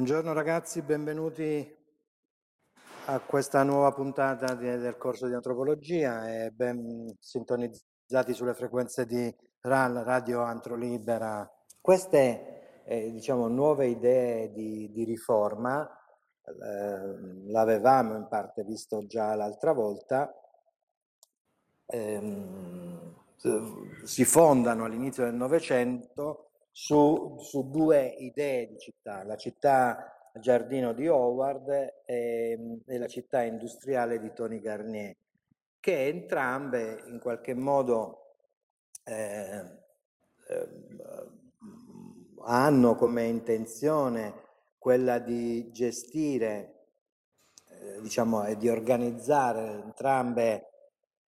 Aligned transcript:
Buongiorno 0.00 0.32
ragazzi, 0.32 0.80
benvenuti 0.80 1.76
a 3.04 3.20
questa 3.20 3.62
nuova 3.64 3.92
puntata 3.92 4.54
di, 4.54 4.64
del 4.64 4.96
corso 4.96 5.26
di 5.26 5.34
antropologia 5.34 6.26
e 6.26 6.52
ben 6.52 7.14
sintonizzati 7.18 8.32
sulle 8.32 8.54
frequenze 8.54 9.04
di 9.04 9.30
RAL, 9.60 9.96
Radio 9.96 10.40
Antro 10.40 10.74
Libera. 10.74 11.46
Queste 11.82 12.82
eh, 12.86 13.10
diciamo, 13.12 13.46
nuove 13.48 13.88
idee 13.88 14.50
di, 14.52 14.90
di 14.90 15.04
riforma 15.04 15.86
eh, 16.44 17.50
l'avevamo 17.50 18.16
in 18.16 18.26
parte 18.26 18.64
visto 18.64 19.04
già 19.06 19.34
l'altra 19.34 19.72
volta, 19.74 20.34
ehm, 21.84 23.16
si 24.04 24.24
fondano 24.24 24.86
all'inizio 24.86 25.24
del 25.24 25.34
Novecento 25.34 26.49
su, 26.70 27.38
su 27.40 27.70
due 27.70 28.06
idee 28.06 28.68
di 28.68 28.78
città, 28.78 29.24
la 29.24 29.36
città 29.36 30.30
giardino 30.34 30.92
di 30.92 31.08
Howard 31.08 31.68
e, 32.04 32.82
e, 32.86 32.98
la 32.98 33.06
città 33.08 33.42
industriale 33.42 34.20
di 34.20 34.32
Tony 34.32 34.60
Garnier, 34.60 35.16
che 35.80 36.06
entrambe 36.06 37.02
in 37.06 37.18
qualche 37.18 37.54
modo 37.54 38.36
eh, 39.04 39.78
eh, 40.48 40.68
hanno 42.42 42.94
come 42.94 43.24
intenzione 43.24 44.48
quella 44.78 45.18
di 45.18 45.70
gestire 45.72 46.86
eh, 47.68 48.00
diciamo, 48.00 48.46
e 48.46 48.56
di 48.56 48.68
organizzare 48.68 49.82
entrambe 49.82 50.68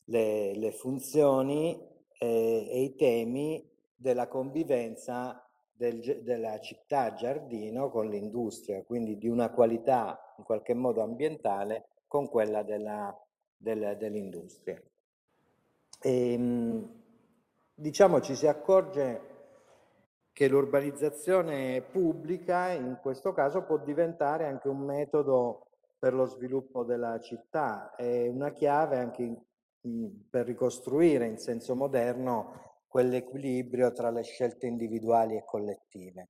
le, 0.06 0.56
le 0.56 0.72
funzioni 0.72 1.80
eh, 2.18 2.68
e 2.70 2.82
i 2.82 2.96
temi 2.96 3.75
della 3.96 4.28
convivenza 4.28 5.46
del, 5.72 6.22
della 6.24 6.60
città 6.60 7.14
giardino 7.14 7.90
con 7.90 8.08
l'industria, 8.08 8.84
quindi 8.84 9.18
di 9.18 9.28
una 9.28 9.50
qualità 9.50 10.34
in 10.38 10.44
qualche 10.44 10.74
modo 10.74 11.02
ambientale 11.02 11.88
con 12.08 12.30
quella 12.30 12.64
della, 12.64 13.16
del, 13.58 13.96
dell'industria. 13.98 14.82
E, 16.02 16.32
ehm, 16.32 17.04
diciamo 17.74 18.22
ci 18.22 18.36
si 18.36 18.48
accorge 18.48 19.34
che 20.32 20.48
l'urbanizzazione 20.48 21.82
pubblica 21.82 22.70
in 22.72 23.00
questo 23.02 23.32
caso 23.34 23.64
può 23.64 23.78
diventare 23.78 24.46
anche 24.46 24.68
un 24.68 24.80
metodo 24.80 25.68
per 25.98 26.14
lo 26.14 26.26
sviluppo 26.26 26.84
della 26.84 27.20
città, 27.20 27.96
è 27.96 28.28
una 28.28 28.52
chiave 28.52 28.98
anche 28.98 29.24
in, 29.82 30.30
per 30.30 30.46
ricostruire 30.46 31.26
in 31.26 31.38
senso 31.38 31.76
moderno 31.76 32.65
quell'equilibrio 32.96 33.92
tra 33.92 34.10
le 34.10 34.24
scelte 34.24 34.68
individuali 34.68 35.36
e 35.36 35.44
collettive. 35.44 36.30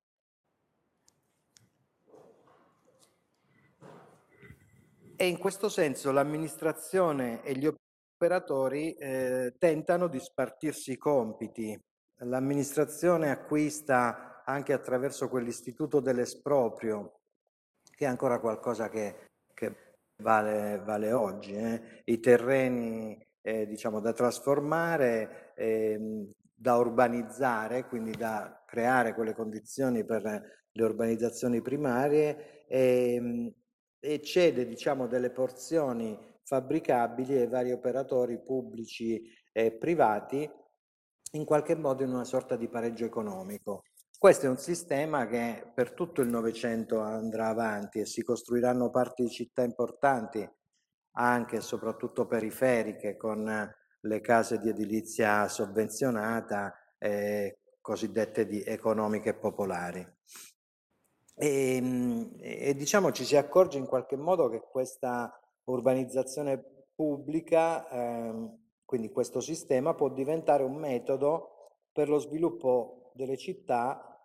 E 5.15 5.27
in 5.27 5.37
questo 5.37 5.69
senso 5.69 6.11
l'amministrazione 6.11 7.43
e 7.43 7.55
gli 7.55 7.67
operatori 7.67 8.95
eh, 8.95 9.53
tentano 9.59 10.07
di 10.07 10.19
spartirsi 10.19 10.93
i 10.93 10.97
compiti. 10.97 11.79
L'amministrazione 12.21 13.29
acquista 13.29 14.41
anche 14.43 14.73
attraverso 14.73 15.29
quell'istituto 15.29 15.99
dell'esproprio, 15.99 17.19
che 17.95 18.05
è 18.05 18.07
ancora 18.07 18.39
qualcosa 18.39 18.89
che, 18.89 19.33
che 19.53 19.97
vale, 20.23 20.79
vale, 20.79 21.13
oggi, 21.13 21.53
eh? 21.53 22.01
i 22.05 22.19
terreni 22.19 23.23
eh, 23.41 23.67
diciamo, 23.67 23.99
da 23.99 24.13
trasformare, 24.13 25.53
ehm, 25.53 26.31
da 26.55 26.77
urbanizzare, 26.77 27.85
quindi 27.85 28.11
da 28.11 28.63
creare 28.65 29.13
quelle 29.13 29.33
condizioni 29.33 30.05
per 30.05 30.23
le 30.71 30.83
urbanizzazioni 30.83 31.61
primarie 31.61 32.65
e, 32.67 33.13
ehm, 33.15 33.53
e 33.99 34.21
cede 34.21 34.65
diciamo, 34.65 35.07
delle 35.07 35.31
porzioni 35.31 36.17
fabbricabili 36.43 37.37
ai 37.37 37.47
vari 37.47 37.71
operatori 37.71 38.39
pubblici 38.39 39.21
e 39.51 39.71
privati 39.71 40.49
in 41.31 41.43
qualche 41.43 41.75
modo 41.75 42.03
in 42.03 42.11
una 42.11 42.23
sorta 42.23 42.55
di 42.55 42.69
pareggio 42.69 43.05
economico. 43.05 43.83
Questo 44.17 44.45
è 44.45 44.49
un 44.49 44.57
sistema 44.57 45.27
che 45.27 45.71
per 45.73 45.91
tutto 45.91 46.21
il 46.21 46.29
Novecento 46.29 46.99
andrà 46.99 47.47
avanti 47.47 47.99
e 47.99 48.05
si 48.05 48.23
costruiranno 48.23 48.89
parti 48.89 49.23
di 49.23 49.29
città 49.29 49.63
importanti, 49.63 50.47
anche 51.17 51.57
e 51.57 51.61
soprattutto 51.61 52.25
periferiche, 52.25 53.17
con 53.17 53.45
le 54.05 54.21
case 54.21 54.59
di 54.59 54.69
edilizia 54.69 55.47
sovvenzionata, 55.47 56.73
eh, 56.97 57.59
cosiddette 57.81 58.45
di 58.45 58.63
economiche 58.63 59.33
popolari. 59.33 60.05
E, 61.37 61.75
ehm, 61.75 62.37
e, 62.39 62.75
diciamo 62.75 63.11
ci 63.11 63.25
si 63.25 63.35
accorge 63.35 63.77
in 63.77 63.85
qualche 63.85 64.15
modo 64.15 64.49
che 64.49 64.61
questa 64.61 65.37
urbanizzazione 65.65 66.63
pubblica, 66.95 67.87
ehm, 67.89 68.63
quindi 68.85 69.11
questo 69.11 69.41
sistema, 69.41 69.93
può 69.93 70.09
diventare 70.09 70.63
un 70.63 70.75
metodo 70.75 71.73
per 71.91 72.09
lo 72.09 72.19
sviluppo 72.19 73.11
delle 73.13 73.37
città 73.37 74.15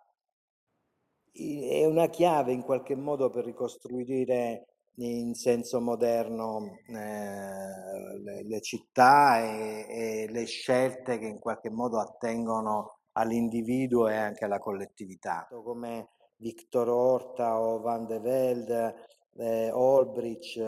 è 1.33 1.85
una 1.85 2.07
chiave 2.07 2.51
in 2.51 2.61
qualche 2.61 2.95
modo 2.95 3.29
per 3.29 3.45
ricostruire 3.45 4.70
in 4.95 5.33
senso 5.33 5.79
moderno 5.79 6.77
eh, 6.87 8.19
le, 8.23 8.43
le, 8.43 8.61
città 8.61 9.39
e, 9.39 9.85
e, 9.89 10.31
le 10.31 10.45
scelte 10.45 11.17
che 11.17 11.27
in 11.27 11.39
qualche 11.39 11.69
modo 11.69 11.99
attengono 11.99 12.97
all'individuo 13.13 14.07
e 14.07 14.15
anche 14.15 14.45
alla 14.45 14.59
collettività, 14.59 15.47
come 15.49 16.09
Victor 16.37 16.89
Horta 16.89 17.59
o 17.59 17.79
Van 17.79 18.05
de 18.05 18.19
Velde, 18.19 18.95
eh, 19.37 19.71
Olbrich, 19.71 20.59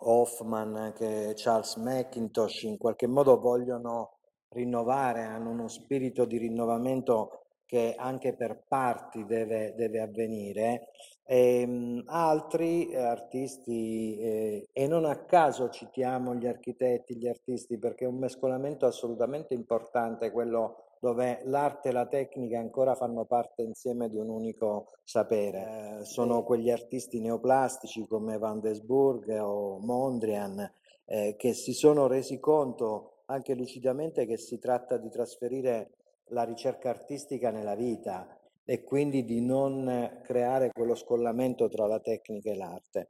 Hoffman, 0.00 0.76
anche 0.76 1.32
Charles 1.34 1.76
McIntosh 1.76 2.62
in 2.62 2.78
qualche 2.78 3.06
modo 3.06 3.38
vogliono 3.38 4.18
rinnovare, 4.50 5.22
hanno 5.22 5.50
uno 5.50 5.68
spirito 5.68 6.24
di 6.24 6.38
rinnovamento 6.38 7.47
che 7.68 7.94
anche 7.98 8.32
per 8.32 8.62
parti 8.66 9.26
deve, 9.26 9.74
deve 9.76 10.00
avvenire, 10.00 10.88
e, 11.26 11.60
ehm, 11.60 12.04
altri 12.06 12.96
artisti, 12.96 14.16
eh, 14.18 14.68
e 14.72 14.86
non 14.86 15.04
a 15.04 15.16
caso 15.26 15.68
citiamo 15.68 16.34
gli 16.34 16.46
architetti, 16.46 17.16
gli 17.16 17.28
artisti, 17.28 17.76
perché 17.76 18.06
è 18.06 18.08
un 18.08 18.16
mescolamento 18.16 18.86
assolutamente 18.86 19.52
importante, 19.52 20.30
quello 20.30 20.84
dove 20.98 21.40
l'arte 21.44 21.90
e 21.90 21.92
la 21.92 22.06
tecnica 22.06 22.58
ancora 22.58 22.94
fanno 22.94 23.26
parte 23.26 23.62
insieme 23.62 24.08
di 24.08 24.16
un 24.16 24.30
unico 24.30 24.92
sapere. 25.04 25.98
Eh, 26.00 26.04
sono 26.06 26.42
quegli 26.44 26.70
artisti 26.70 27.20
neoplastici 27.20 28.06
come 28.06 28.38
Van 28.38 28.60
Desburg 28.60 29.28
o 29.42 29.78
Mondrian 29.78 30.72
eh, 31.04 31.36
che 31.36 31.52
si 31.52 31.74
sono 31.74 32.06
resi 32.06 32.40
conto 32.40 33.12
anche 33.26 33.54
lucidamente 33.54 34.26
che 34.26 34.38
si 34.38 34.58
tratta 34.58 34.96
di 34.96 35.10
trasferire 35.10 35.90
la 36.30 36.44
ricerca 36.44 36.90
artistica 36.90 37.50
nella 37.50 37.74
vita 37.74 38.38
e 38.70 38.84
quindi 38.84 39.24
di 39.24 39.40
non 39.40 40.20
creare 40.22 40.70
quello 40.70 40.94
scollamento 40.94 41.68
tra 41.68 41.86
la 41.86 42.00
tecnica 42.00 42.50
e 42.50 42.54
l'arte. 42.54 43.08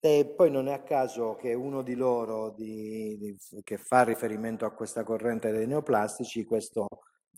E 0.00 0.32
poi 0.34 0.50
non 0.50 0.68
è 0.68 0.72
a 0.72 0.82
caso 0.82 1.34
che 1.34 1.52
uno 1.52 1.82
di 1.82 1.94
loro 1.94 2.54
di, 2.56 3.18
di, 3.18 3.62
che 3.62 3.76
fa 3.76 4.04
riferimento 4.04 4.64
a 4.64 4.72
questa 4.72 5.02
corrente 5.02 5.50
dei 5.50 5.66
neoplastici, 5.66 6.44
questo 6.44 6.86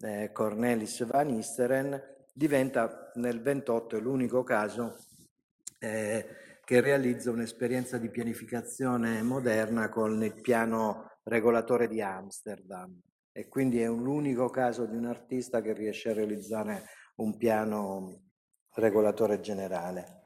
eh, 0.02 0.30
Cornelis 0.32 1.04
Van 1.06 1.30
Isteren, 1.30 2.00
diventa 2.32 3.10
nel 3.14 3.42
28 3.42 3.98
l'unico 3.98 4.44
caso 4.44 4.96
eh, 5.80 6.26
che 6.64 6.80
realizza 6.80 7.32
un'esperienza 7.32 7.98
di 7.98 8.10
pianificazione 8.10 9.22
moderna 9.22 9.88
con 9.88 10.22
il 10.22 10.40
piano 10.40 11.10
regolatore 11.24 11.88
di 11.88 12.00
Amsterdam 12.00 12.96
e 13.32 13.48
quindi 13.48 13.80
è 13.80 13.86
l'unico 13.86 14.48
caso 14.48 14.86
di 14.86 14.96
un 14.96 15.06
artista 15.06 15.60
che 15.60 15.72
riesce 15.72 16.10
a 16.10 16.14
realizzare 16.14 16.84
un 17.16 17.36
piano 17.36 18.30
regolatore 18.74 19.40
generale. 19.40 20.22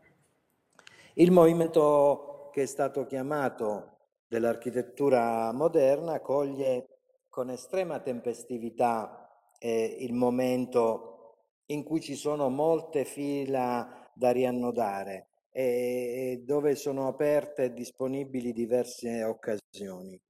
Il 1.14 1.30
movimento 1.30 2.50
che 2.52 2.62
è 2.62 2.66
stato 2.66 3.04
chiamato 3.04 3.98
dell'architettura 4.26 5.52
moderna 5.52 6.20
coglie 6.20 6.88
con 7.28 7.50
estrema 7.50 8.00
tempestività 8.00 9.28
eh, 9.58 9.96
il 10.00 10.12
momento 10.12 11.36
in 11.66 11.82
cui 11.84 12.00
ci 12.00 12.14
sono 12.14 12.48
molte 12.48 13.04
fila 13.04 14.10
da 14.14 14.30
riannodare 14.30 15.28
e 15.50 16.42
dove 16.44 16.74
sono 16.74 17.06
aperte 17.06 17.64
e 17.64 17.72
disponibili 17.72 18.52
diverse 18.52 19.22
occasioni 19.22 20.20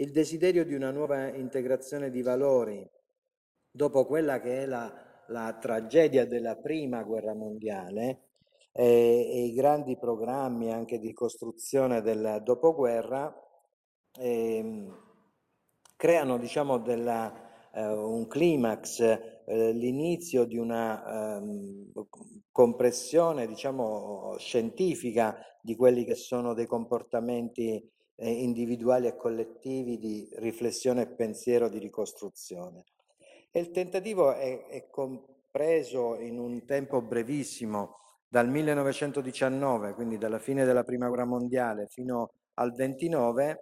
il 0.00 0.12
desiderio 0.12 0.64
di 0.64 0.74
una 0.74 0.90
nuova 0.90 1.28
integrazione 1.28 2.10
di 2.10 2.22
valori 2.22 2.88
dopo 3.70 4.06
quella 4.06 4.40
che 4.40 4.62
è 4.62 4.66
la, 4.66 4.92
la 5.28 5.56
tragedia 5.60 6.26
della 6.26 6.56
prima 6.56 7.02
guerra 7.02 7.34
mondiale 7.34 8.28
e, 8.72 8.84
e, 8.84 9.44
i 9.44 9.52
grandi 9.52 9.96
programmi 9.98 10.72
anche 10.72 10.98
di 10.98 11.12
costruzione 11.12 12.00
del 12.00 12.40
dopoguerra 12.42 13.32
eh, 14.18 14.86
creano 15.96 16.38
diciamo 16.38 16.78
della, 16.78 17.50
eh, 17.72 17.86
un 17.86 18.26
climax 18.26 19.00
eh, 19.00 19.72
l'inizio 19.72 20.44
di 20.44 20.56
una 20.56 21.36
ehm, 21.36 21.92
compressione, 22.50 23.46
diciamo, 23.46 24.36
scientifica 24.38 25.36
di 25.60 25.76
quelli 25.76 26.04
che 26.04 26.14
sono 26.14 26.54
dei 26.54 26.66
comportamenti 26.66 27.82
eh, 28.20 28.30
individuali 28.30 29.06
e 29.06 29.16
collettivi 29.16 29.98
di 29.98 30.28
riflessione 30.34 31.02
e 31.02 31.08
pensiero 31.08 31.68
di 31.68 31.78
ricostruzione. 31.78 32.84
E 33.50 33.60
il 33.60 33.70
tentativo 33.70 34.32
è, 34.32 34.66
è 34.66 34.88
compreso 34.90 36.16
in 36.16 36.38
un 36.38 36.64
tempo 36.66 37.00
brevissimo, 37.00 37.96
dal 38.28 38.48
1919, 38.48 39.94
quindi 39.94 40.16
dalla 40.16 40.38
fine 40.38 40.64
della 40.64 40.84
Prima 40.84 41.08
Guerra 41.08 41.24
Mondiale, 41.24 41.88
fino 41.88 42.34
al 42.54 42.72
29, 42.72 43.58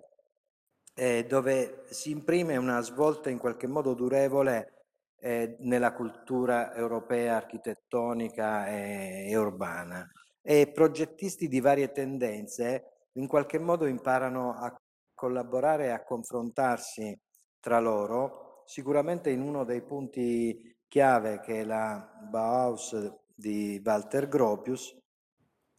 eh, 0.95 1.25
dove 1.27 1.85
si 1.89 2.11
imprime 2.11 2.57
una 2.57 2.81
svolta 2.83 3.31
in 3.31 3.39
qualche 3.39 3.67
modo 3.67 3.95
durevole 3.95 4.85
eh, 5.21 5.57
nella 5.61 5.95
cultura 5.95 6.75
europea 6.75 7.37
architettonica 7.37 8.67
e, 8.69 9.31
e 9.31 9.37
urbana. 9.37 10.07
E 10.43 10.71
progettisti 10.71 11.49
di 11.49 11.61
varie 11.61 11.93
tendenze 11.93 12.98
in 13.19 13.27
qualche 13.27 13.59
modo 13.59 13.87
imparano 13.87 14.55
a 14.55 14.75
collaborare 15.15 15.87
e 15.87 15.91
a 15.91 16.05
confrontarsi 16.05 17.19
tra 17.61 17.81
loro, 17.81 18.63
sicuramente 18.67 19.31
in 19.31 19.43
uno 19.43 19.65
dei 19.65 19.83
punti 19.83 20.77
chiave 20.87 21.41
che 21.41 21.61
è 21.61 21.65
la 21.65 22.09
Bauhaus 22.31 22.97
di 23.35 23.81
Walter 23.85 24.29
Gropius. 24.29 24.97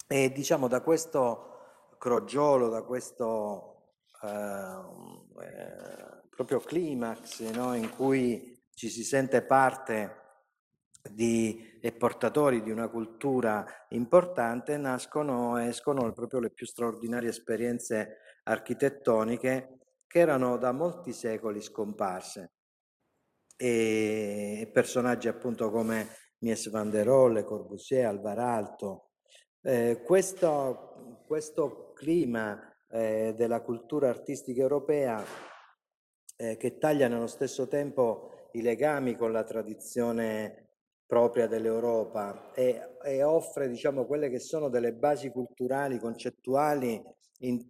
E 0.07 0.31
diciamo 0.31 0.67
da 0.67 0.81
questo 0.81 1.95
crogiolo, 1.97 2.67
da 2.67 2.83
questo 2.83 3.93
eh, 4.21 4.81
eh, 5.41 6.27
proprio 6.29 6.59
climax 6.59 7.41
no, 7.51 7.73
in 7.75 7.89
cui 7.95 8.57
ci 8.73 8.89
si 8.89 9.03
sente 9.03 9.43
parte 9.43 10.28
di, 11.01 11.77
e 11.81 11.91
portatori 11.91 12.61
di 12.61 12.71
una 12.71 12.89
cultura 12.89 13.65
importante, 13.89 14.77
nascono, 14.77 15.57
escono 15.57 16.11
proprio 16.13 16.39
le 16.39 16.51
più 16.51 16.65
straordinarie 16.65 17.29
esperienze 17.29 18.17
architettoniche 18.43 19.79
che 20.07 20.19
erano 20.19 20.57
da 20.57 20.71
molti 20.71 21.13
secoli 21.13 21.61
scomparse. 21.61 22.53
E 23.55 24.69
personaggi 24.71 25.27
appunto 25.27 25.69
come 25.69 26.07
Mies 26.39 26.69
van 26.69 26.89
der 26.89 27.05
Rohe, 27.05 27.43
Corbusier, 27.43 28.05
Alvaralto. 28.05 29.09
Eh, 29.61 30.01
questo, 30.05 31.21
questo, 31.27 31.91
clima 31.93 32.73
eh, 32.89 33.33
della 33.35 33.61
cultura 33.61 34.07
artistica 34.07 34.61
europea 34.61 35.21
eh, 36.37 36.55
che 36.55 36.77
taglia 36.77 37.09
nello 37.09 37.27
stesso 37.27 37.67
tempo 37.67 38.49
i 38.53 38.61
legami 38.61 39.17
con 39.17 39.33
la 39.33 39.43
tradizione 39.43 40.68
propria 41.09 41.47
dell'Europa 41.47 42.51
e, 42.53 42.97
e, 43.03 43.23
offre 43.23 43.67
diciamo, 43.67 44.05
quelle 44.05 44.29
che 44.29 44.37
sono 44.37 44.69
delle 44.69 44.93
basi 44.93 45.31
culturali, 45.31 45.97
concettuali 45.97 47.03
in, 47.39 47.65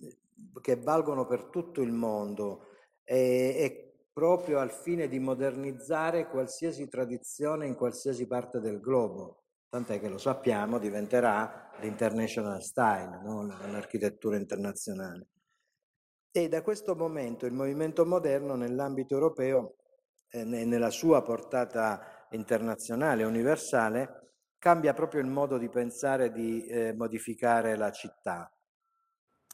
che 0.60 0.76
valgono 0.76 1.26
per 1.26 1.46
tutto 1.46 1.82
il 1.82 1.94
mondo 1.94 2.66
e, 3.06 3.56
e, 3.58 3.94
proprio 4.12 4.60
al 4.60 4.72
fine 4.72 5.08
di 5.08 5.20
modernizzare 5.20 6.28
qualsiasi 6.28 6.90
tradizione 6.90 7.66
in 7.66 7.76
qualsiasi 7.76 8.28
parte 8.28 8.60
del 8.60 8.82
globo. 8.82 9.44
Tant'è 9.70 10.02
che 10.02 10.10
lo 10.10 10.18
sappiamo, 10.18 10.78
diventerà 10.78 11.70
l'international 11.80 12.62
style, 12.62 13.22
no? 13.24 13.46
l'architettura 13.72 14.36
internazionale. 14.36 15.28
E 16.30 16.50
da 16.50 16.62
questo 16.62 16.94
momento 16.94 17.46
il 17.46 17.54
movimento 17.54 18.06
moderno 18.06 18.56
nell'ambito 18.56 19.14
europeo 19.14 19.76
eh, 20.28 20.44
nella 20.44 20.90
sua 20.90 21.22
portata 21.22 22.19
internazionale, 22.32 23.24
universale, 23.24 24.34
cambia 24.58 24.94
proprio 24.94 25.22
il 25.22 25.28
modo 25.28 25.58
di 25.58 25.70
pensare 25.70 26.32
di 26.32 26.66
eh, 26.66 26.94
modificare 26.94 27.76
la 27.76 27.92
città, 27.92 28.52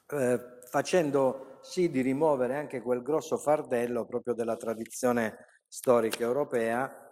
eh, 0.08 0.40
facendo 0.68 1.60
sì 1.62 1.90
di 1.90 2.02
rimuovere 2.02 2.56
anche 2.56 2.82
quel 2.82 3.02
grosso 3.02 3.38
fardello 3.38 4.06
proprio 4.06 4.34
della 4.34 4.56
tradizione 4.56 5.64
storica 5.68 6.24
europea 6.24 7.06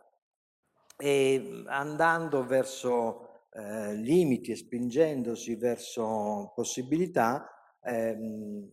e 0.95 1.63
andando 1.67 2.45
verso 2.45 3.47
eh, 3.51 3.93
limiti 3.95 4.51
e 4.51 4.55
spingendosi 4.55 5.55
verso 5.55 6.51
possibilità 6.55 7.47
ehm, 7.81 8.69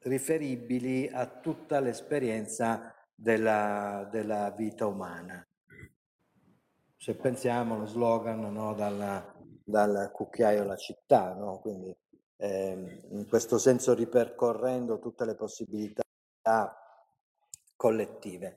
riferibili 0.00 1.08
a 1.08 1.26
tutta 1.26 1.80
l'esperienza 1.80 2.94
della, 3.20 4.08
della 4.10 4.50
vita 4.56 4.86
umana. 4.86 5.46
Se 6.96 7.14
pensiamo 7.16 7.74
allo 7.74 7.86
slogan 7.86 8.40
no, 8.52 8.74
dal, 8.74 9.34
dal 9.62 10.10
cucchiaio 10.10 10.62
alla 10.62 10.76
città, 10.76 11.34
no? 11.34 11.58
quindi 11.60 11.94
eh, 12.36 13.00
in 13.10 13.26
questo 13.28 13.58
senso 13.58 13.94
ripercorrendo 13.94 14.98
tutte 14.98 15.26
le 15.26 15.34
possibilità 15.34 16.02
collettive. 17.76 18.56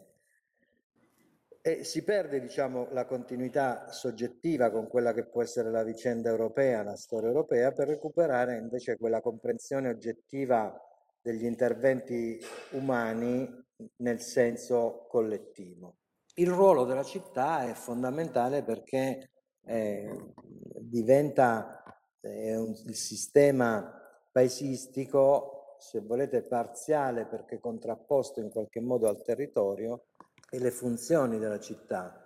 E 1.62 1.84
si 1.86 2.04
perde 2.04 2.42
diciamo, 2.42 2.88
la 2.92 3.06
continuità 3.06 3.90
soggettiva 3.92 4.70
con 4.70 4.88
quella 4.88 5.14
che 5.14 5.26
può 5.26 5.42
essere 5.42 5.72
la 5.72 5.84
vicenda 5.84 6.30
europea, 6.30 6.84
la 6.84 6.98
storia 6.98 7.30
europea, 7.30 7.72
per 7.72 7.88
recuperare 7.88 8.58
invece 8.58 8.98
quella 8.98 9.22
comprensione 9.22 9.90
oggettiva 9.90 10.78
degli 11.22 11.46
interventi 11.46 12.38
umani 12.72 13.63
nel 13.98 14.20
senso 14.20 15.06
collettivo. 15.10 15.98
Il 16.36 16.50
ruolo 16.50 16.84
della 16.86 17.04
città 17.04 17.68
è 17.68 17.74
fondamentale 17.74 18.64
perché 18.64 19.32
eh, 19.66 20.34
diventa 20.80 21.84
eh, 22.22 22.56
un, 22.56 22.74
il 22.86 22.96
sistema 22.96 24.02
paesistico, 24.32 25.76
se 25.78 26.00
volete, 26.02 26.42
parziale 26.42 27.26
perché 27.26 27.60
contrapposto 27.60 28.40
in 28.40 28.50
qualche 28.50 28.80
modo 28.80 29.08
al 29.08 29.22
territorio 29.22 30.06
e 30.50 30.60
le 30.60 30.72
funzioni 30.72 31.38
della 31.38 31.60
città, 31.60 32.20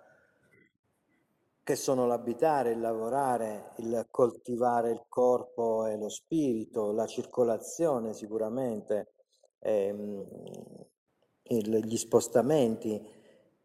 che 1.64 1.76
sono 1.76 2.06
l'abitare, 2.08 2.72
il 2.72 2.80
lavorare, 2.80 3.74
il 3.78 4.08
coltivare 4.10 4.92
il 4.92 5.04
corpo 5.10 5.86
e 5.86 5.98
lo 5.98 6.08
spirito, 6.08 6.94
la 6.94 7.06
circolazione 7.08 8.14
sicuramente, 8.14 9.14
ehm, 9.60 10.26
gli 11.50 11.98
spostamenti, 11.98 13.16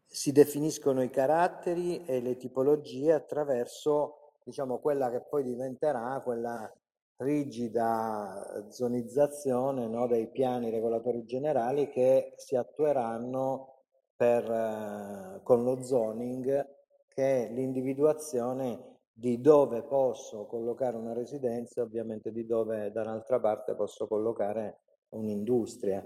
si 0.05 0.31
definiscono 0.31 1.01
i 1.01 1.09
caratteri 1.09 2.05
e 2.05 2.21
le 2.21 2.37
tipologie 2.37 3.13
attraverso 3.13 4.33
diciamo, 4.43 4.77
quella 4.79 5.09
che 5.09 5.21
poi 5.21 5.43
diventerà 5.43 6.21
quella 6.23 6.71
rigida 7.17 8.67
zonizzazione 8.69 9.87
no, 9.87 10.07
dei 10.07 10.27
piani 10.27 10.69
regolatori 10.69 11.25
generali 11.25 11.89
che 11.89 12.33
si 12.37 12.55
attueranno 12.55 13.73
per, 14.15 14.43
eh, 14.49 15.39
con 15.43 15.63
lo 15.63 15.81
zoning 15.83 16.67
che 17.07 17.47
è 17.47 17.51
l'individuazione 17.51 18.91
di 19.13 19.39
dove 19.41 19.83
posso 19.83 20.45
collocare 20.45 20.97
una 20.97 21.13
residenza, 21.13 21.81
ovviamente 21.83 22.31
di 22.31 22.45
dove 22.45 22.91
dall'altra 22.91 23.39
parte 23.39 23.75
posso 23.75 24.07
collocare 24.07 24.79
un'industria. 25.09 26.03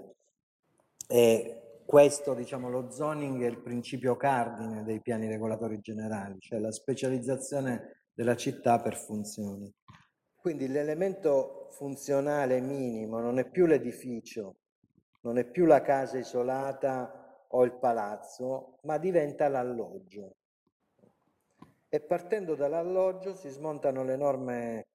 E 1.06 1.67
questo, 1.88 2.34
diciamo, 2.34 2.68
lo 2.68 2.90
zoning 2.90 3.42
è 3.42 3.46
il 3.46 3.62
principio 3.62 4.14
cardine 4.14 4.84
dei 4.84 5.00
piani 5.00 5.26
regolatori 5.26 5.80
generali, 5.80 6.38
cioè 6.38 6.58
la 6.58 6.70
specializzazione 6.70 8.02
della 8.12 8.36
città 8.36 8.78
per 8.78 8.94
funzioni. 8.94 9.72
Quindi 10.36 10.68
l'elemento 10.68 11.68
funzionale 11.70 12.60
minimo 12.60 13.20
non 13.20 13.38
è 13.38 13.48
più 13.48 13.64
l'edificio, 13.64 14.56
non 15.22 15.38
è 15.38 15.46
più 15.46 15.64
la 15.64 15.80
casa 15.80 16.18
isolata 16.18 17.46
o 17.48 17.64
il 17.64 17.72
palazzo, 17.78 18.80
ma 18.82 18.98
diventa 18.98 19.48
l'alloggio 19.48 20.34
e 21.88 22.00
partendo 22.00 22.54
dall'alloggio 22.54 23.32
si 23.32 23.48
smontano 23.48 24.04
le 24.04 24.16
norme 24.16 24.88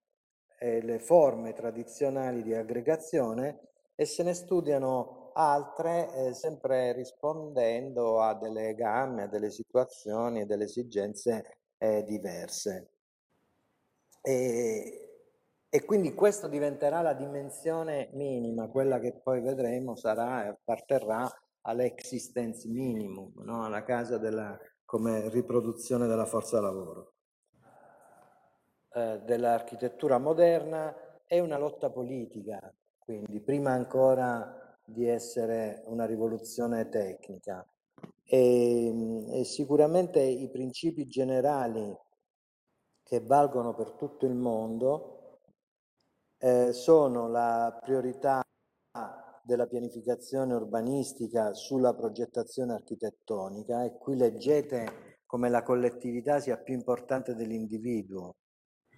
e 0.60 0.80
le 0.84 1.00
forme 1.00 1.54
tradizionali 1.54 2.44
di 2.44 2.54
aggregazione 2.54 3.62
e 3.96 4.06
se 4.06 4.22
ne 4.22 4.36
studiano 4.36 5.23
altre 5.34 6.14
eh, 6.14 6.34
sempre 6.34 6.94
rispondendo 6.94 8.22
a 8.22 8.34
delle 8.36 8.74
gamme, 8.76 9.24
a 9.24 9.28
delle 9.28 9.50
situazioni 9.50 10.42
e 10.42 10.46
delle 10.46 10.66
esigenze 10.66 11.58
eh, 11.78 12.04
diverse. 12.04 12.90
E, 14.22 15.10
e, 15.70 15.86
quindi 15.86 16.14
questo 16.14 16.48
diventerà 16.48 17.02
la 17.02 17.14
dimensione 17.14 18.10
minima, 18.14 18.70
quella 18.70 19.00
che 19.00 19.14
poi 19.14 19.42
vedremo 19.42 19.96
sarà 19.96 20.46
e 20.46 20.48
apparterrà 20.50 21.30
all'existence 21.62 22.68
minimum, 22.68 23.34
no? 23.44 23.66
alla 23.66 23.84
casa 23.84 24.18
della, 24.18 24.58
come 24.86 25.30
riproduzione 25.30 26.08
della 26.08 26.26
forza 26.26 26.62
lavoro. 26.62 27.14
Eh, 28.94 29.22
dell'architettura 29.26 30.20
moderna 30.20 30.96
è 31.26 31.40
una 31.40 31.58
lotta 31.58 31.90
politica, 31.90 32.74
quindi 33.00 33.42
prima 33.42 33.72
ancora 33.72 34.63
di 34.94 35.08
essere 35.08 35.82
una 35.88 36.06
rivoluzione 36.06 36.88
tecnica. 36.90 37.66
e, 38.24 39.40
e 39.40 39.44
sicuramente 39.44 40.22
i 40.22 40.50
principi 40.50 41.08
generali 41.08 41.94
che 43.04 43.20
valgono 43.20 43.76
per 43.76 43.92
tutto 43.92 44.26
il 44.26 44.36
mondo 44.36 45.40
eh, 46.38 46.72
sono 46.72 47.28
la 47.28 47.78
priorità 47.82 48.42
della 49.44 49.68
pianificazione 49.68 50.54
urbanistica 50.54 51.54
sulla 51.54 51.94
progettazione 51.94 52.74
architettonica 52.74 53.84
e 53.84 53.98
qui 53.98 54.16
leggete 54.16 55.18
come 55.26 55.50
la 55.50 55.64
collettività 55.64 56.40
sia 56.40 56.58
più 56.58 56.74
importante 56.74 57.36
dell'individuo. 57.36 58.36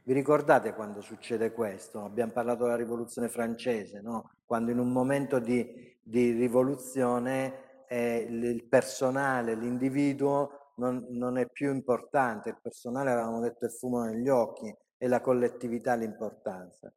Vi 0.03 0.13
ricordate 0.13 0.73
quando 0.73 1.01
succede 1.01 1.51
questo? 1.51 2.03
Abbiamo 2.03 2.31
parlato 2.31 2.63
della 2.63 2.75
rivoluzione 2.75 3.27
francese, 3.27 4.01
no? 4.01 4.34
Quando 4.45 4.71
in 4.71 4.79
un 4.79 4.91
momento 4.91 5.39
di, 5.39 5.97
di 6.01 6.31
rivoluzione 6.31 7.85
eh, 7.87 8.27
il 8.29 8.67
personale, 8.67 9.55
l'individuo 9.55 10.73
non, 10.77 11.05
non, 11.09 11.37
è 11.37 11.47
più 11.49 11.71
importante, 11.71 12.49
il 12.49 12.59
personale 12.61 13.11
avevamo 13.11 13.39
detto 13.39 13.65
è 13.65 13.69
fumo 13.69 14.03
negli 14.03 14.29
occhi 14.29 14.73
e 14.97 15.07
la 15.07 15.21
collettività 15.21 15.95
l'importanza. 15.95 16.93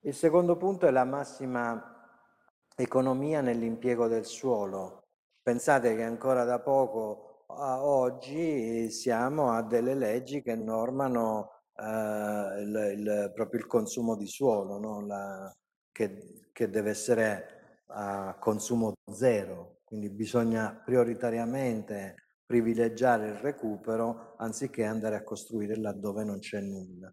Il 0.00 0.14
secondo 0.14 0.56
punto 0.56 0.86
è 0.86 0.90
la 0.90 1.04
massima 1.04 1.92
economia 2.76 3.40
nell'impiego 3.40 4.08
del 4.08 4.24
suolo. 4.24 5.06
Pensate 5.42 5.94
che 5.94 6.02
ancora 6.02 6.44
da 6.44 6.60
poco 6.60 7.44
a 7.48 7.84
oggi 7.84 8.90
siamo 8.90 9.52
a 9.52 9.62
delle 9.62 9.94
leggi 9.94 10.42
che 10.42 10.56
normano 10.56 11.62
eh, 11.76 12.62
il, 12.62 12.94
il, 12.98 13.32
proprio 13.34 13.60
il 13.60 13.66
consumo 13.66 14.16
di 14.16 14.26
suolo, 14.26 14.78
no? 14.78 15.06
La, 15.06 15.54
che, 15.94 16.48
che 16.52 16.68
deve 16.68 16.90
essere 16.90 17.82
a 17.86 18.36
consumo 18.40 18.94
zero, 19.12 19.82
quindi 19.84 20.10
bisogna 20.10 20.74
prioritariamente 20.84 22.16
privilegiare 22.44 23.28
il 23.28 23.36
recupero 23.36 24.34
anziché 24.38 24.84
andare 24.84 25.14
a 25.14 25.22
costruire 25.22 25.76
laddove 25.76 26.24
non 26.24 26.40
c'è 26.40 26.60
nulla. 26.60 27.12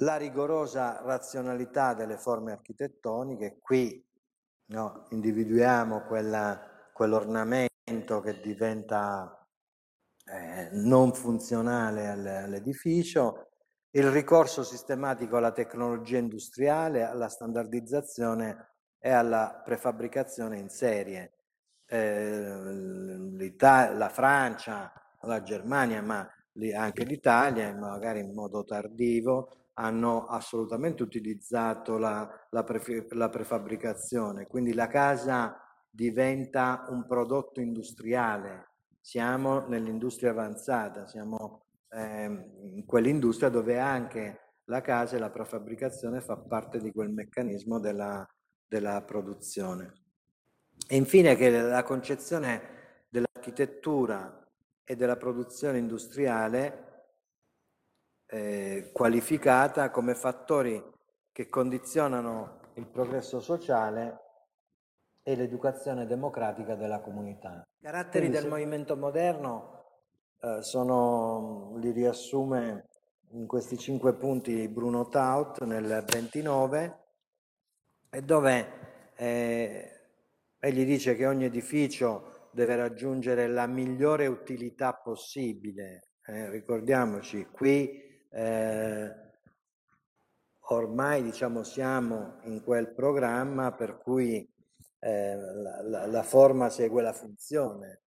La 0.00 0.16
rigorosa 0.16 1.00
razionalità 1.02 1.94
delle 1.94 2.18
forme 2.18 2.50
architettoniche, 2.50 3.58
qui 3.60 4.04
no, 4.66 5.06
individuiamo 5.10 6.02
quella, 6.06 6.90
quell'ornamento 6.92 8.20
che 8.20 8.40
diventa 8.40 9.46
eh, 10.24 10.70
non 10.72 11.12
funzionale 11.14 12.08
all'edificio, 12.08 13.47
il 13.92 14.10
ricorso 14.10 14.62
sistematico 14.62 15.36
alla 15.36 15.52
tecnologia 15.52 16.18
industriale, 16.18 17.04
alla 17.04 17.28
standardizzazione 17.28 18.74
e 18.98 19.10
alla 19.10 19.62
prefabbricazione 19.64 20.58
in 20.58 20.68
serie. 20.68 21.32
Eh, 21.86 23.56
la 23.60 24.08
Francia, 24.10 24.92
la 25.22 25.42
Germania, 25.42 26.02
ma 26.02 26.28
anche 26.74 27.04
l'Italia, 27.04 27.74
magari 27.74 28.20
in 28.20 28.34
modo 28.34 28.64
tardivo, 28.64 29.68
hanno 29.74 30.26
assolutamente 30.26 31.02
utilizzato 31.02 31.98
la, 31.98 32.28
la, 32.50 32.64
pre, 32.64 33.06
la 33.10 33.28
prefabbricazione, 33.28 34.46
quindi 34.46 34.74
la 34.74 34.88
casa 34.88 35.56
diventa 35.88 36.86
un 36.88 37.06
prodotto 37.06 37.60
industriale, 37.60 38.72
siamo 39.00 39.66
nell'industria 39.68 40.30
avanzata, 40.30 41.06
siamo 41.06 41.67
in 41.90 42.84
quell'industria 42.86 43.48
dove 43.48 43.78
anche 43.78 44.48
la 44.64 44.80
casa 44.80 45.16
e 45.16 45.18
la 45.18 45.30
prefabbricazione 45.30 46.20
fa 46.20 46.36
parte 46.36 46.80
di 46.80 46.92
quel 46.92 47.10
meccanismo 47.10 47.78
della, 47.80 48.26
della 48.66 49.02
produzione. 49.02 49.92
E 50.86 50.96
infine 50.96 51.34
che 51.36 51.50
la 51.50 51.82
concezione 51.82 53.06
dell'architettura 53.08 54.46
e 54.84 54.96
della 54.96 55.16
produzione 55.16 55.78
industriale 55.78 56.86
eh, 58.26 58.90
qualificata 58.92 59.90
come 59.90 60.14
fattori 60.14 60.82
che 61.32 61.48
condizionano 61.48 62.60
il 62.74 62.86
progresso 62.86 63.40
sociale 63.40 64.26
e 65.22 65.36
l'educazione 65.36 66.06
democratica 66.06 66.74
della 66.74 67.00
comunità. 67.00 67.66
Caratteri 67.80 68.28
del 68.28 68.48
movimento 68.48 68.96
moderno 68.96 69.77
eh, 70.40 70.62
sono, 70.62 71.74
li 71.78 71.90
riassume 71.90 72.86
in 73.32 73.46
questi 73.46 73.76
cinque 73.76 74.14
punti 74.14 74.68
Bruno 74.68 75.08
Taut 75.08 75.62
nel 75.64 76.04
29 76.10 76.98
e 78.10 78.22
dove 78.22 79.12
eh, 79.16 80.00
egli 80.58 80.84
dice 80.84 81.14
che 81.16 81.26
ogni 81.26 81.44
edificio 81.44 82.50
deve 82.52 82.76
raggiungere 82.76 83.48
la 83.48 83.66
migliore 83.66 84.26
utilità 84.26 84.94
possibile. 84.94 86.12
Eh, 86.24 86.50
ricordiamoci, 86.50 87.46
qui 87.46 88.02
eh, 88.30 89.12
ormai 90.68 91.22
diciamo, 91.22 91.62
siamo 91.62 92.38
in 92.44 92.62
quel 92.62 92.92
programma 92.92 93.72
per 93.72 93.98
cui 93.98 94.48
eh, 95.00 95.36
la, 95.36 95.82
la, 95.82 96.06
la 96.06 96.22
forma 96.22 96.68
segue 96.70 97.02
la 97.02 97.12
funzione. 97.12 98.02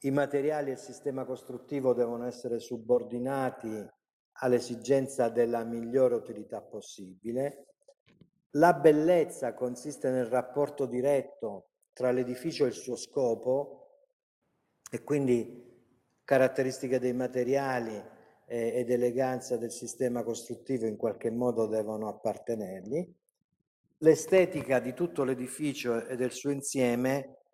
I 0.00 0.10
materiali 0.10 0.70
e 0.70 0.74
il 0.74 0.78
sistema 0.78 1.24
costruttivo 1.24 1.94
devono 1.94 2.26
essere 2.26 2.58
subordinati 2.58 3.88
all'esigenza 4.40 5.28
della 5.28 5.64
migliore 5.64 6.14
utilità 6.14 6.60
possibile. 6.60 7.68
La 8.50 8.74
bellezza 8.74 9.54
consiste 9.54 10.10
nel 10.10 10.26
rapporto 10.26 10.86
diretto 10.86 11.70
tra 11.92 12.10
l'edificio 12.10 12.64
e 12.64 12.68
il 12.68 12.74
suo 12.74 12.96
scopo 12.96 13.86
e 14.90 15.02
quindi 15.02 15.64
caratteristiche 16.24 16.98
dei 16.98 17.14
materiali 17.14 17.96
eh, 18.46 18.72
ed 18.74 18.90
eleganza 18.90 19.56
del 19.56 19.72
sistema 19.72 20.22
costruttivo 20.22 20.86
in 20.86 20.96
qualche 20.96 21.30
modo 21.30 21.66
devono 21.66 22.08
appartenergli. 22.08 23.14
L'estetica 23.98 24.78
di 24.78 24.92
tutto 24.92 25.24
l'edificio 25.24 26.04
e 26.04 26.16
del 26.16 26.32
suo 26.32 26.50
insieme 26.50 27.45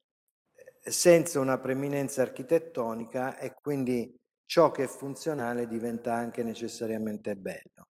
senza 0.85 1.39
una 1.39 1.59
preminenza 1.59 2.23
architettonica 2.23 3.39
e 3.39 3.55
quindi 3.55 4.19
ciò 4.45 4.71
che 4.71 4.85
è 4.85 4.89
funzionale 4.89 5.69
diventa 5.69 6.15
anche 6.15 6.43
necessariamente 6.43 7.37
bello. 7.37 7.87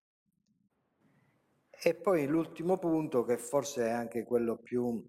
E 1.84 1.94
poi 1.96 2.26
l'ultimo 2.26 2.78
punto, 2.78 3.24
che 3.24 3.38
forse 3.38 3.86
è 3.86 3.90
anche 3.90 4.22
quello 4.22 4.58
più 4.58 5.04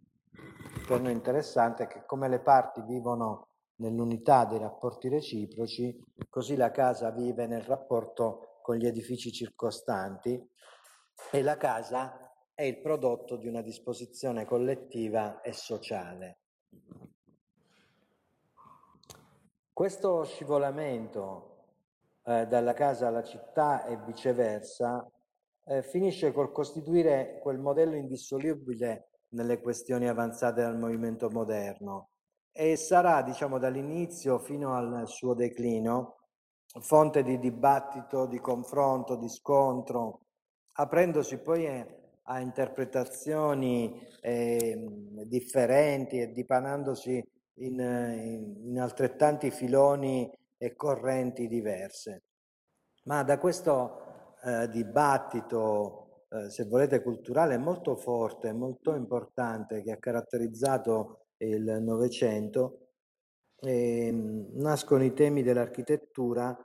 per 0.87 1.01
noi 1.01 1.11
interessante, 1.11 1.83
è 1.83 1.87
che 1.87 2.03
come 2.05 2.27
le 2.27 2.39
parti 2.39 2.81
vivono 2.81 3.49
nell'unità 3.75 4.45
dei 4.45 4.57
rapporti 4.57 5.09
reciproci, 5.09 5.95
così 6.29 6.55
la 6.55 6.71
casa 6.71 7.11
vive 7.11 7.45
nel 7.45 7.61
rapporto 7.61 8.59
con 8.61 8.77
gli 8.77 8.87
edifici 8.87 9.31
circostanti 9.31 10.41
e 11.31 11.41
la 11.41 11.57
casa 11.57 12.31
è 12.55 12.63
il 12.63 12.81
prodotto 12.81 13.35
di 13.35 13.47
una 13.47 13.61
disposizione 13.61 14.45
collettiva 14.45 15.41
e 15.41 15.53
sociale. 15.53 16.39
Questo 19.73 20.23
scivolamento 20.23 21.65
eh, 22.25 22.45
dalla 22.45 22.73
casa 22.73 23.07
alla 23.07 23.23
città 23.23 23.85
e 23.85 23.97
viceversa 24.05 25.03
eh, 25.65 25.81
finisce 25.81 26.31
col 26.31 26.51
costituire 26.51 27.39
quel 27.41 27.57
modello 27.57 27.95
indissolubile 27.95 29.07
nelle 29.29 29.59
questioni 29.59 30.07
avanzate 30.07 30.61
dal 30.61 30.77
movimento 30.77 31.27
moderno, 31.31 32.09
e 32.51 32.75
sarà, 32.75 33.23
diciamo, 33.23 33.57
dall'inizio 33.57 34.37
fino 34.37 34.75
al 34.75 35.07
suo 35.07 35.33
declino 35.33 36.17
fonte 36.79 37.23
di 37.23 37.39
dibattito, 37.39 38.27
di 38.27 38.39
confronto, 38.39 39.15
di 39.15 39.27
scontro, 39.27 40.27
aprendosi 40.73 41.39
poi 41.39 41.65
a 42.21 42.39
interpretazioni 42.39 44.07
eh, 44.21 44.87
differenti 45.25 46.19
e 46.19 46.31
dipanandosi 46.31 47.32
in, 47.55 47.79
in, 48.65 48.79
altrettanti 48.79 49.51
filoni 49.51 50.31
e 50.57 50.75
correnti 50.75 51.47
diverse. 51.47 52.23
Ma 53.03 53.23
da 53.23 53.37
questo 53.37 54.35
eh, 54.43 54.69
dibattito, 54.69 56.25
eh, 56.29 56.49
se 56.49 56.65
volete, 56.65 57.01
culturale 57.01 57.57
molto 57.57 57.95
forte, 57.95 58.53
molto 58.53 58.95
importante, 58.95 59.81
che 59.83 59.91
ha 59.91 59.97
caratterizzato 59.97 61.25
il 61.37 61.79
Novecento, 61.81 62.79
eh, 63.59 64.11
nascono 64.53 65.03
i 65.03 65.13
temi 65.13 65.43
dell'architettura 65.43 66.57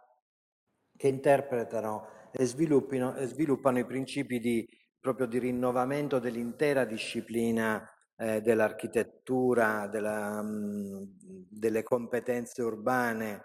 che 0.97 1.09
interpretano 1.09 2.07
e 2.33 2.45
sviluppano 2.45 3.79
i 3.79 3.87
principi 3.87 4.39
di, 4.39 4.67
proprio 4.99 5.27
di 5.27 5.39
rinnovamento 5.39 6.19
dell'intera 6.19 6.85
disciplina 6.85 7.89
eh, 8.19 8.41
dell'architettura, 8.41 9.87
della, 9.87 10.45
delle 10.45 11.83
competenze 11.83 12.63
urbane, 12.63 13.45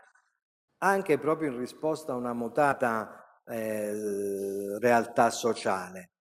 anche 0.80 1.18
proprio 1.20 1.52
in 1.52 1.60
risposta 1.60 2.14
a 2.14 2.18
una 2.18 2.34
mutata 2.34 3.42
eh, 3.46 4.78
realtà 4.80 5.30
sociale 5.30 6.12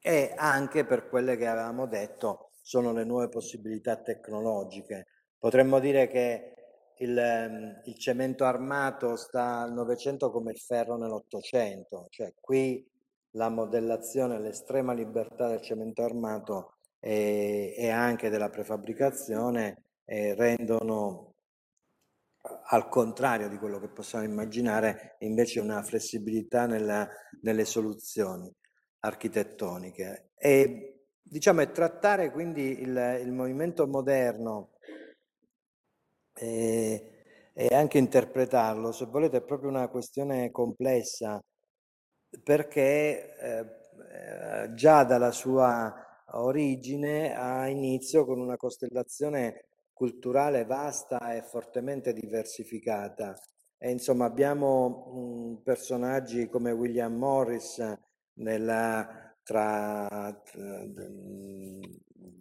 e 0.00 0.32
anche 0.36 0.86
per 0.86 1.08
quelle 1.08 1.36
che 1.36 1.46
avevamo 1.46 1.86
detto 1.86 2.52
sono 2.62 2.92
le 2.92 3.04
nuove 3.04 3.28
possibilità 3.28 3.96
tecnologiche. 3.96 5.06
Potremmo 5.38 5.78
dire 5.78 6.06
che 6.06 6.54
il, 6.98 7.80
il 7.84 7.98
cemento 7.98 8.44
armato 8.44 9.16
sta 9.16 9.60
al 9.60 9.72
Novecento 9.72 10.30
come 10.30 10.52
il 10.52 10.58
ferro 10.58 10.96
nell'Ottocento, 10.96 12.06
cioè 12.10 12.32
qui 12.38 12.86
la 13.34 13.48
modellazione, 13.48 14.38
l'estrema 14.38 14.92
libertà 14.92 15.48
del 15.48 15.62
cemento 15.62 16.02
armato 16.02 16.74
e, 17.00 17.74
e 17.76 17.88
anche 17.88 18.28
della 18.28 18.50
prefabbricazione 18.50 19.84
eh, 20.04 20.34
rendono 20.34 21.34
al 22.68 22.88
contrario 22.88 23.48
di 23.48 23.58
quello 23.58 23.80
che 23.80 23.88
possiamo 23.88 24.24
immaginare, 24.24 25.16
invece 25.20 25.60
una 25.60 25.82
flessibilità 25.82 26.66
nella, 26.66 27.08
nelle 27.42 27.64
soluzioni 27.64 28.50
architettoniche. 29.00 30.30
E 30.36 31.06
diciamo, 31.22 31.60
è 31.60 31.70
trattare 31.70 32.30
quindi 32.30 32.80
il, 32.80 33.18
il 33.22 33.32
movimento 33.32 33.86
moderno 33.86 34.72
e, 36.34 37.50
e, 37.52 37.74
anche 37.74 37.98
interpretarlo, 37.98 38.92
se 38.92 39.06
volete, 39.06 39.38
è 39.38 39.42
proprio 39.42 39.68
una 39.68 39.88
questione 39.88 40.50
complessa, 40.50 41.42
perché 42.42 43.36
eh, 43.38 44.74
già 44.74 45.04
dalla 45.04 45.32
sua 45.32 46.09
origine 46.32 47.34
ha 47.34 47.68
inizio 47.68 48.24
con 48.24 48.40
una 48.40 48.56
costellazione 48.56 49.64
culturale 49.92 50.64
vasta 50.64 51.34
e 51.34 51.42
fortemente 51.42 52.12
diversificata. 52.12 53.36
E 53.76 53.90
insomma 53.90 54.26
abbiamo 54.26 55.58
mh, 55.58 55.62
personaggi 55.62 56.48
come 56.48 56.70
William 56.70 57.14
Morris 57.14 57.82
nella, 58.34 59.34
tra, 59.42 60.08
tra, 60.44 60.86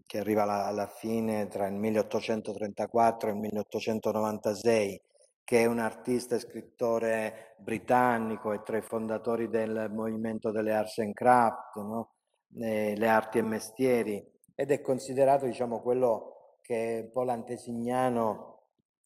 che 0.06 0.20
arriva 0.20 0.44
alla, 0.44 0.66
alla, 0.66 0.88
fine 0.88 1.48
tra 1.48 1.68
il 1.68 1.76
1834 1.76 3.30
e 3.30 3.32
il 3.34 3.40
1896, 3.40 5.02
che 5.44 5.62
è 5.62 5.66
un 5.66 5.80
artista 5.80 6.36
e 6.36 6.40
scrittore 6.40 7.56
britannico 7.58 8.54
e 8.54 8.62
tra 8.64 8.78
i 8.78 8.82
fondatori 8.82 9.50
del 9.50 9.90
movimento 9.92 10.52
delle 10.52 10.74
arts 10.74 11.00
and 11.00 11.14
craft, 11.14 11.76
no? 11.78 12.12
Eh, 12.58 12.96
le 12.96 13.08
arti 13.08 13.38
e 13.38 13.42
mestieri, 13.42 14.26
ed 14.56 14.72
è 14.72 14.82
considerato 14.82 15.46
diciamo 15.46 15.82
quello 15.82 16.58
che 16.62 16.98
è 16.98 17.02
un 17.02 17.12
po' 17.12 17.24
l'antesignano 17.24 18.64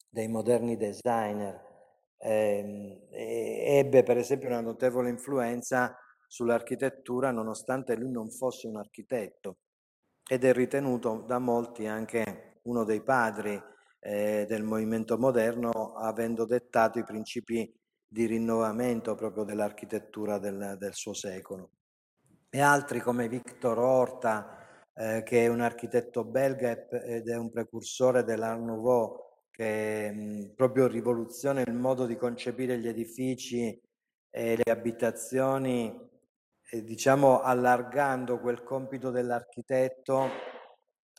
dei 0.08 0.28
moderni 0.28 0.76
designer. 0.76 1.62
Eh, 2.18 3.06
ebbe 3.10 4.02
per 4.02 4.16
esempio 4.16 4.48
una 4.48 4.60
notevole 4.60 5.10
influenza 5.10 5.96
sull'architettura 6.26 7.30
nonostante 7.30 7.96
lui 7.96 8.10
non 8.10 8.30
fosse 8.30 8.66
un 8.66 8.76
architetto 8.76 9.58
ed 10.26 10.44
è 10.44 10.52
ritenuto 10.52 11.22
da 11.26 11.38
molti 11.38 11.86
anche 11.86 12.60
uno 12.62 12.84
dei 12.84 13.02
padri 13.02 13.60
eh, 14.00 14.46
del 14.48 14.62
movimento 14.62 15.18
moderno 15.18 15.94
avendo 15.96 16.44
dettato 16.46 16.98
i 16.98 17.04
principi 17.04 17.72
di 18.06 18.26
rinnovamento 18.26 19.14
proprio 19.14 19.44
dell'architettura 19.44 20.38
del, 20.38 20.76
del 20.78 20.94
suo 20.94 21.14
secolo. 21.14 21.70
E 22.54 22.60
altri 22.60 23.00
come 23.00 23.26
Victor 23.26 23.76
Horta, 23.80 24.56
eh, 24.94 25.24
che 25.24 25.44
è 25.44 25.48
un 25.48 25.60
architetto 25.60 26.22
belga 26.22 26.86
ed 26.88 27.28
è 27.28 27.36
un 27.36 27.50
precursore 27.50 28.22
dell'Art 28.22 28.60
Nouveau, 28.60 29.42
che 29.50 30.08
mh, 30.12 30.52
proprio 30.54 30.86
rivoluziona 30.86 31.62
il 31.62 31.72
modo 31.72 32.06
di 32.06 32.14
concepire 32.14 32.78
gli 32.78 32.86
edifici 32.86 33.76
e 34.30 34.56
le 34.56 34.70
abitazioni, 34.70 35.98
eh, 36.70 36.84
diciamo 36.84 37.40
allargando 37.40 38.38
quel 38.38 38.62
compito 38.62 39.10
dell'architetto 39.10 40.28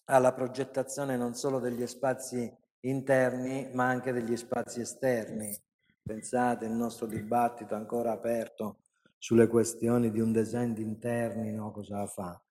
alla 0.05 0.33
progettazione 0.33 1.17
non 1.17 1.33
solo 1.33 1.59
degli 1.59 1.85
spazi 1.85 2.49
interni, 2.85 3.69
ma 3.73 3.89
anche 3.89 4.13
degli 4.13 4.37
spazi 4.37 4.79
esterni. 4.79 5.53
Pensate, 6.01 6.63
il 6.63 6.71
nostro 6.71 7.07
dibattito 7.07 7.75
ancora 7.75 8.13
aperto 8.13 8.84
sulle 9.17 9.47
questioni 9.47 10.11
di 10.11 10.19
un 10.19 10.31
design 10.31 10.73
di 10.73 10.81
interni, 10.81 11.51
no? 11.51 11.71
cosa 11.71 12.05
fa? 12.07 12.41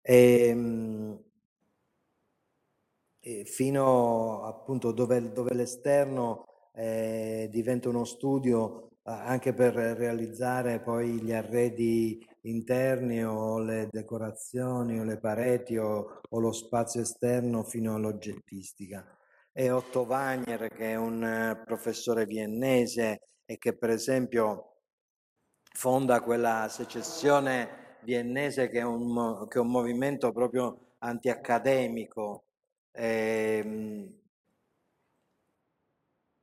E, 0.00 0.46
ehm, 0.48 1.22
e 3.24 3.44
fino 3.44 4.42
appunto 4.44 4.90
dove, 4.92 5.32
dove 5.32 5.54
l'esterno 5.54 6.44
eh, 6.74 7.48
diventa 7.50 7.88
uno 7.88 8.04
studio 8.04 8.88
anche 9.04 9.52
per 9.52 9.74
realizzare 9.74 10.80
poi 10.80 11.20
gli 11.22 11.32
arredi 11.32 12.24
interni 12.42 13.24
o 13.24 13.58
le 13.58 13.88
decorazioni 13.90 14.98
o 14.98 15.04
le 15.04 15.18
pareti 15.18 15.76
o, 15.76 16.20
o 16.28 16.38
lo 16.38 16.52
spazio 16.52 17.00
esterno 17.00 17.62
fino 17.64 17.94
all'oggettistica. 17.94 19.04
E 19.52 19.70
Otto 19.70 20.02
Wagner 20.02 20.68
che 20.68 20.92
è 20.92 20.96
un 20.96 21.22
eh, 21.22 21.62
professore 21.64 22.26
viennese 22.26 23.20
e 23.44 23.58
che 23.58 23.76
per 23.76 23.90
esempio 23.90 24.71
fonda 25.72 26.20
quella 26.20 26.68
secessione 26.68 27.96
viennese 28.02 28.68
che 28.68 28.80
è 28.80 28.84
un, 28.84 29.46
che 29.48 29.58
è 29.58 29.60
un 29.60 29.70
movimento 29.70 30.32
proprio 30.32 30.94
antiaccademico. 30.98 32.44
Eh, 32.92 34.08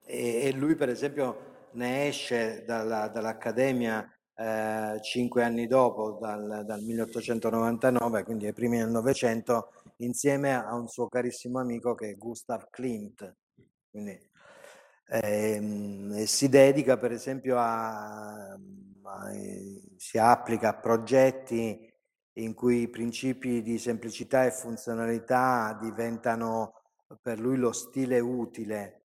e, 0.05 0.45
e, 0.45 0.51
lui 0.53 0.75
per 0.75 0.89
esempio 0.89 1.67
ne 1.73 2.07
esce 2.07 2.63
dalla, 2.65 3.07
dall'Accademia 3.07 4.11
eh, 4.35 4.99
cinque 5.01 5.43
anni 5.43 5.67
dopo, 5.67 6.17
dal, 6.19 6.63
dal 6.65 6.81
1899, 6.81 8.23
quindi 8.23 8.47
ai 8.47 8.53
primi 8.53 8.77
del 8.77 8.89
Novecento, 8.89 9.71
insieme 9.97 10.55
a 10.55 10.73
un 10.75 10.87
suo 10.87 11.07
carissimo 11.07 11.59
amico 11.59 11.93
che 11.93 12.11
è 12.11 12.15
Gustav 12.15 12.69
Klimt. 12.69 13.35
Quindi, 13.91 14.17
eh, 15.11 16.23
si 16.25 16.49
dedica 16.49 16.97
per 16.97 17.11
esempio 17.11 17.57
a, 17.57 18.57
si 19.97 20.17
applica 20.17 20.69
a 20.69 20.79
progetti 20.79 21.87
in 22.33 22.53
cui 22.53 22.81
i 22.81 22.89
principi 22.89 23.61
di 23.61 23.77
semplicità 23.77 24.45
e 24.45 24.51
funzionalità 24.51 25.77
diventano 25.81 26.73
per 27.21 27.39
lui 27.39 27.57
lo 27.57 27.71
stile 27.71 28.19
utile. 28.19 29.01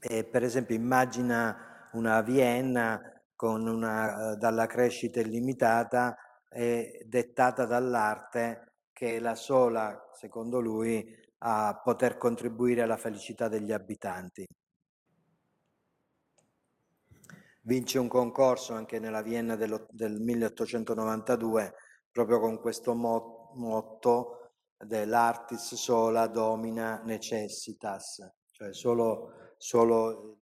E 0.00 0.24
per 0.24 0.42
esempio 0.42 0.74
immagina 0.74 1.90
una 1.92 2.20
Vienna 2.22 3.00
una, 3.40 4.34
dalla 4.34 4.66
crescita 4.66 5.20
illimitata 5.20 6.16
e 6.50 7.04
dettata 7.06 7.66
dall'arte 7.66 8.72
che 8.92 9.16
è 9.16 9.20
la 9.20 9.36
sola, 9.36 10.10
secondo 10.12 10.60
lui, 10.60 11.16
a 11.38 11.80
poter 11.84 12.16
contribuire 12.18 12.82
alla 12.82 12.96
felicità 12.96 13.46
degli 13.46 13.70
abitanti 13.70 14.44
vince 17.68 17.98
un 17.98 18.08
concorso 18.08 18.72
anche 18.72 18.98
nella 18.98 19.20
Vienna 19.20 19.54
del, 19.54 19.86
del 19.90 20.18
1892 20.18 21.74
proprio 22.10 22.40
con 22.40 22.58
questo 22.58 22.94
motto 22.94 24.52
dell'artis 24.74 25.74
sola 25.74 26.28
domina 26.28 27.02
necessitas, 27.04 28.26
cioè 28.52 28.72
solo, 28.72 29.52
solo 29.58 30.36